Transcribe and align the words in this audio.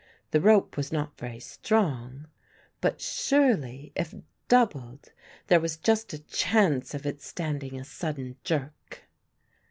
The 0.31 0.41
rope 0.41 0.77
was 0.77 0.91
not 0.91 1.15
very 1.19 1.39
strong; 1.39 2.25
but 2.79 2.99
surely, 2.99 3.91
if 3.95 4.15
doubled, 4.47 5.11
there 5.45 5.59
was 5.59 5.77
just 5.77 6.11
a 6.13 6.17
chance 6.17 6.95
of 6.95 7.05
its 7.05 7.23
standing 7.27 7.79
a 7.79 7.83
sudden 7.83 8.37
jerk. 8.43 9.03